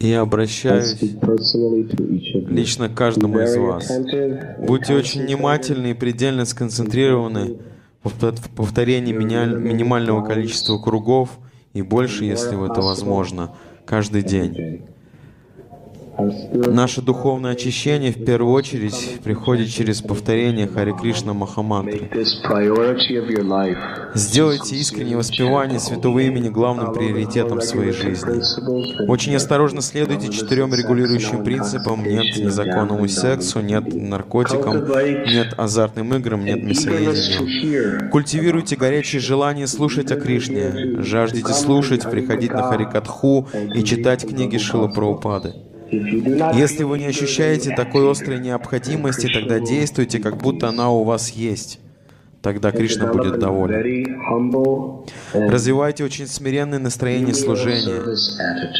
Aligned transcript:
И 0.00 0.12
обращаюсь 0.12 0.96
лично 2.48 2.88
к 2.88 2.94
каждому 2.94 3.40
из 3.40 3.56
вас. 3.56 3.90
Будьте 4.58 4.94
очень 4.94 5.22
внимательны 5.22 5.90
и 5.90 5.94
предельно 5.94 6.44
сконцентрированы 6.44 7.56
в 8.04 8.50
повторении 8.54 9.12
минимального 9.12 10.24
количества 10.24 10.78
кругов 10.78 11.38
и 11.74 11.82
больше, 11.82 12.24
если 12.24 12.70
это 12.70 12.80
возможно, 12.80 13.54
каждый 13.84 14.22
день. 14.22 14.82
Наше 16.18 17.00
духовное 17.00 17.52
очищение 17.52 18.12
в 18.12 18.24
первую 18.24 18.52
очередь 18.52 19.20
приходит 19.22 19.68
через 19.68 20.02
повторение 20.02 20.66
Хари 20.66 20.92
Кришна 20.92 21.32
Махамантры. 21.32 22.10
Сделайте 24.14 24.76
искреннее 24.76 25.16
воспевание 25.16 25.78
святого 25.78 26.18
имени 26.18 26.48
главным 26.48 26.92
приоритетом 26.92 27.60
своей 27.60 27.92
жизни. 27.92 29.08
Очень 29.08 29.36
осторожно 29.36 29.80
следуйте 29.80 30.32
четырем 30.32 30.74
регулирующим 30.74 31.44
принципам. 31.44 32.02
Нет 32.02 32.36
незаконному 32.36 33.06
сексу, 33.08 33.60
нет 33.60 33.94
наркотикам, 33.94 34.86
нет 35.24 35.54
азартным 35.56 36.14
играм, 36.14 36.44
нет 36.44 36.64
мясоедению. 36.64 38.10
Культивируйте 38.10 38.74
горячее 38.74 39.20
желание 39.20 39.68
слушать 39.68 40.10
о 40.10 40.16
Кришне. 40.16 41.00
Жаждите 41.00 41.52
слушать, 41.52 42.10
приходить 42.10 42.50
на 42.52 42.62
Харикатху 42.62 43.46
и 43.74 43.84
читать 43.84 44.26
книги 44.26 44.56
Шила 44.56 44.88
Праупады. 44.88 45.67
Если 45.90 46.82
вы 46.82 46.98
не 46.98 47.06
ощущаете 47.06 47.74
такой 47.74 48.10
острой 48.10 48.40
необходимости, 48.40 49.28
тогда 49.32 49.58
действуйте, 49.58 50.18
как 50.18 50.36
будто 50.36 50.68
она 50.68 50.90
у 50.90 51.04
вас 51.04 51.30
есть. 51.30 51.80
Тогда 52.42 52.70
Кришна 52.70 53.12
будет 53.12 53.38
доволен. 53.38 54.06
Развивайте 55.32 56.04
очень 56.04 56.26
смиренное 56.26 56.78
настроение 56.78 57.34
служения. 57.34 58.16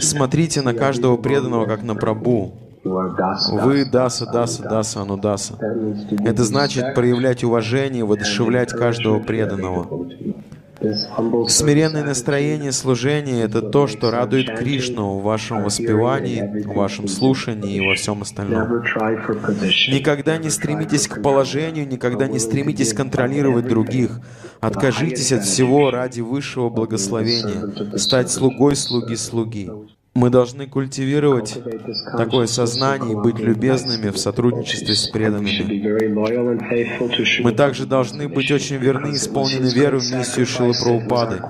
Смотрите 0.00 0.62
на 0.62 0.74
каждого 0.74 1.16
преданного, 1.16 1.66
как 1.66 1.82
на 1.82 1.94
Прабу. 1.94 2.54
Вы 2.84 3.84
даса, 3.84 4.26
даса, 4.26 4.62
даса, 4.62 5.02
анудаса. 5.02 5.58
Это 6.24 6.44
значит 6.44 6.94
проявлять 6.94 7.44
уважение, 7.44 8.04
воодушевлять 8.04 8.72
каждого 8.72 9.20
преданного. 9.20 9.86
Смиренное 11.48 12.04
настроение 12.04 12.72
служения— 12.72 13.42
это 13.44 13.62
то, 13.62 13.86
что 13.86 14.10
радует 14.10 14.58
Кришну 14.58 15.18
в 15.18 15.22
вашем 15.22 15.62
воспевании, 15.64 16.64
в 16.64 16.74
вашем 16.74 17.08
слушании 17.08 17.76
и 17.76 17.86
во 17.86 17.94
всем 17.94 18.22
остальном. 18.22 18.82
Никогда 19.88 20.38
не 20.38 20.50
стремитесь 20.50 21.06
к 21.06 21.22
положению, 21.22 21.86
никогда 21.86 22.26
не 22.26 22.38
стремитесь 22.38 22.92
контролировать 22.92 23.68
других. 23.68 24.20
Откажитесь 24.60 25.32
от 25.32 25.44
всего 25.44 25.90
ради 25.90 26.20
высшего 26.20 26.68
благословения, 26.68 27.98
стать 27.98 28.30
слугой 28.30 28.76
слуги 28.76 29.14
слуги. 29.14 29.70
Мы 30.14 30.28
должны 30.28 30.66
культивировать 30.66 31.58
такое 32.18 32.46
сознание 32.46 33.12
и 33.12 33.16
быть 33.16 33.38
любезными 33.38 34.10
в 34.10 34.18
сотрудничестве 34.18 34.94
с 34.94 35.08
преданными. 35.08 35.62
Мы 37.42 37.52
также 37.52 37.86
должны 37.86 38.28
быть 38.28 38.50
очень 38.50 38.76
верны 38.76 39.12
и 39.12 39.16
исполнены 39.16 39.68
веру 39.68 40.00
в 40.00 40.12
миссию 40.12 40.44
Шилы 40.44 40.74
Прабхупады. 40.74 41.40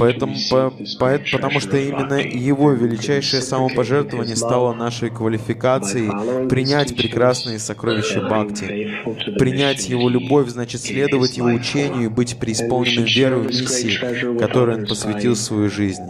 Поэтому, 0.00 0.34
по, 0.50 0.72
по, 0.98 1.20
потому 1.30 1.60
что 1.60 1.76
именно 1.76 2.14
его 2.14 2.72
величайшее 2.72 3.42
самопожертвование 3.42 4.34
стало 4.34 4.74
нашей 4.74 5.10
квалификацией 5.10 6.48
принять 6.48 6.96
прекрасные 6.96 7.60
сокровища 7.60 8.22
Бхакти. 8.22 8.90
Принять 9.38 9.88
его 9.88 10.08
любовь 10.08 10.48
значит 10.48 10.80
следовать 10.80 11.36
его 11.36 11.48
учению 11.48 12.06
и 12.06 12.08
быть 12.08 12.38
преисполненным 12.40 13.04
верой 13.04 13.42
в 13.42 13.46
миссии, 13.46 14.36
которой 14.36 14.78
он 14.78 14.86
посвятил 14.86 15.36
свою 15.36 15.70
жизнь. 15.70 16.02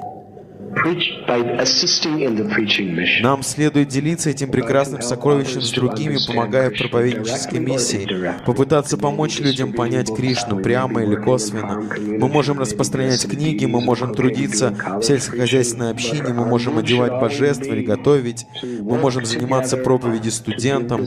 Нам 3.22 3.42
следует 3.42 3.88
делиться 3.88 4.30
этим 4.30 4.50
прекрасным 4.50 5.02
сокровищем 5.02 5.60
с 5.60 5.70
другими, 5.72 6.18
помогая 6.26 6.70
в 6.70 6.78
проповеднической 6.78 7.58
миссии, 7.58 8.08
попытаться 8.44 8.97
помочь 8.97 9.41
людям 9.41 9.72
понять 9.72 10.14
Кришну 10.14 10.60
прямо 10.62 11.03
или 11.03 11.16
косвенно. 11.16 11.82
Мы 11.98 12.28
можем 12.28 12.58
распространять 12.58 13.26
книги, 13.28 13.64
мы 13.66 13.80
можем 13.80 14.14
трудиться 14.14 14.75
в 15.00 15.03
сельскохозяйственной 15.03 15.91
общине, 15.91 16.32
мы 16.32 16.47
можем 16.47 16.78
одевать 16.78 17.12
божеств 17.12 17.64
или 17.64 17.82
готовить, 17.82 18.47
мы 18.62 18.98
можем 18.98 19.24
заниматься 19.24 19.76
проповедью 19.76 20.32
студентам, 20.32 21.06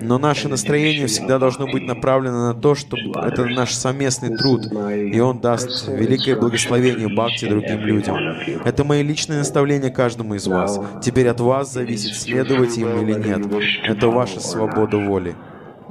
но 0.00 0.18
наше 0.18 0.48
настроение 0.48 1.06
всегда 1.06 1.38
должно 1.38 1.66
быть 1.66 1.84
направлено 1.84 2.52
на 2.52 2.54
то, 2.54 2.74
что 2.74 2.96
это 2.96 3.44
наш 3.46 3.74
совместный 3.74 4.36
труд, 4.36 4.66
и 4.72 5.18
он 5.20 5.40
даст 5.40 5.88
великое 5.88 6.36
благословение 6.36 7.08
Бхакти 7.08 7.46
другим 7.46 7.80
людям. 7.80 8.16
Это 8.64 8.84
мои 8.92 9.02
личные 9.02 9.38
наставления 9.38 9.88
каждому 9.88 10.34
из 10.34 10.46
вас. 10.46 10.78
Теперь 11.02 11.28
от 11.28 11.40
вас 11.40 11.72
зависит, 11.72 12.14
следовать 12.14 12.76
им 12.76 12.88
или 13.00 13.14
нет. 13.14 13.40
Это 13.84 14.08
ваша 14.08 14.38
свобода 14.38 14.98
воли. 14.98 15.34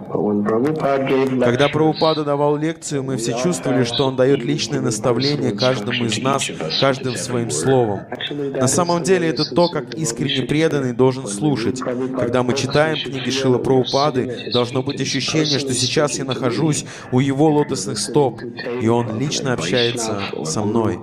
Когда 0.07 1.67
Прабхупада 1.69 2.23
давал 2.23 2.57
лекцию, 2.57 3.03
мы 3.03 3.17
все 3.17 3.35
чувствовали, 3.41 3.83
что 3.85 4.05
он 4.05 4.15
дает 4.15 4.43
личное 4.43 4.81
наставление 4.81 5.51
каждому 5.51 6.05
из 6.05 6.19
нас, 6.19 6.47
каждым 6.79 7.15
своим 7.15 7.49
словом. 7.49 8.01
На 8.29 8.67
самом 8.67 9.01
деле 9.01 9.29
это 9.29 9.45
то, 9.45 9.69
как 9.69 9.95
искренне 9.95 10.45
преданный 10.45 10.93
должен 10.93 11.25
слушать. 11.25 11.79
Когда 11.79 12.43
мы 12.43 12.53
читаем 12.53 12.97
книги 12.97 13.31
Шила 13.31 13.57
Прабхупады, 13.57 14.51
должно 14.53 14.83
быть 14.83 15.01
ощущение, 15.01 15.57
что 15.57 15.73
сейчас 15.73 16.19
я 16.19 16.25
нахожусь 16.25 16.85
у 17.11 17.19
его 17.19 17.49
лотосных 17.49 17.97
стоп, 17.97 18.41
и 18.81 18.87
он 18.87 19.17
лично 19.19 19.53
общается 19.53 20.19
со 20.45 20.61
мной. 20.61 20.99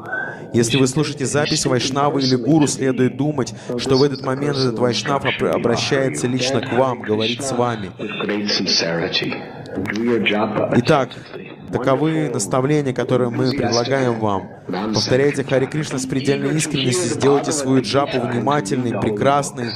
Если 0.53 0.77
вы 0.79 0.87
слушаете 0.87 1.27
запись 1.27 1.67
Вайшнавы 1.67 2.23
или 2.23 2.37
Гуру, 2.37 2.67
следует 2.67 3.17
думать, 3.17 3.55
что 3.77 3.97
в 3.97 4.03
этот 4.03 4.25
момент 4.25 4.57
этот 4.57 4.79
Вайшнав 4.79 5.25
обращается 5.43 6.27
лично 6.27 6.61
к 6.61 6.73
вам, 6.73 7.03
говорит 7.03 7.43
с 7.43 7.53
вами. 7.53 7.91
Итак, 10.77 11.11
таковы 11.71 12.31
наставления, 12.31 12.93
которые 12.93 13.31
мы 13.31 13.51
предлагаем 13.51 14.19
вам. 14.19 14.49
Повторяйте 14.95 15.45
Хари 15.45 15.67
Кришна 15.67 15.99
с 15.99 16.07
предельной 16.07 16.57
искренностью, 16.57 17.11
сделайте 17.11 17.53
свою 17.53 17.83
джапу 17.83 18.21
внимательной, 18.21 18.99
прекрасной, 19.01 19.73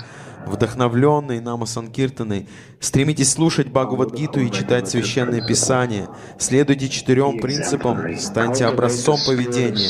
вдохновленной 0.46 1.40
Нама 1.40 1.66
Санкиртаной, 1.66 2.48
стремитесь 2.80 3.32
слушать 3.32 3.68
Бхагавадгиту 3.68 4.40
и 4.40 4.50
читать 4.50 4.88
Священное 4.88 5.46
Писание, 5.46 6.08
следуйте 6.38 6.88
четырем 6.88 7.40
принципам, 7.40 8.16
станьте 8.18 8.66
образцом 8.66 9.18
поведения, 9.26 9.88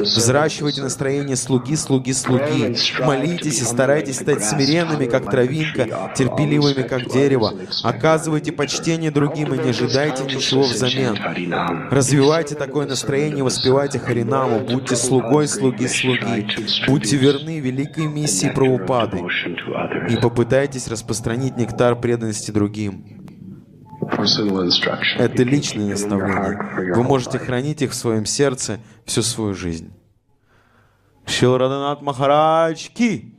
взращивайте 0.00 0.82
настроение 0.82 1.36
слуги, 1.36 1.76
слуги, 1.76 2.12
слуги, 2.12 2.76
молитесь 3.04 3.60
и 3.60 3.64
старайтесь 3.64 4.16
стать 4.16 4.44
смиренными, 4.44 5.06
как 5.06 5.30
травинка, 5.30 6.12
терпеливыми, 6.14 6.82
как 6.82 7.10
дерево, 7.10 7.54
оказывайте 7.82 8.52
почтение 8.52 9.10
другим 9.10 9.54
и 9.54 9.58
не 9.58 9.70
ожидайте 9.70 10.24
ничего 10.24 10.62
взамен. 10.62 11.16
Развивайте 11.90 12.54
такое 12.54 12.86
настроение, 12.86 13.42
воспевайте 13.42 13.98
Харинаму, 13.98 14.60
будьте 14.60 14.96
слугой 14.96 15.48
слуги, 15.48 15.86
слуги, 15.86 16.46
будьте 16.86 17.16
верны 17.16 17.60
великой 17.60 18.06
миссии 18.06 18.50
Прабхупады 18.50 19.22
и 20.08 20.16
попытайтесь 20.16 20.88
распространить 20.88 21.56
нектар 21.56 21.96
преданности 21.96 22.50
другим. 22.50 23.04
Это 25.18 25.42
личные 25.42 25.90
наставления. 25.90 26.94
Вы 26.94 27.02
можете 27.02 27.38
хранить 27.38 27.82
их 27.82 27.90
в 27.90 27.94
своем 27.94 28.24
сердце 28.24 28.78
всю 29.04 29.22
свою 29.22 29.54
жизнь. 29.54 29.92
Шилраданат 31.26 32.02
Махарадж 32.02 32.88
Ки! 32.94 33.35